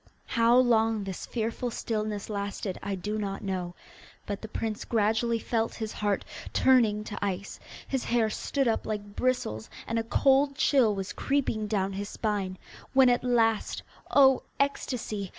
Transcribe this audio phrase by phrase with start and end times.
[0.25, 3.75] How long this fearful stillness lasted I do not know,
[4.25, 9.15] but the prince gradually felt his heart turning to ice, his hair stood up like
[9.15, 12.57] bristles, and a cold chill was creeping down his spine,
[12.93, 15.29] when at last oh, ecstasy!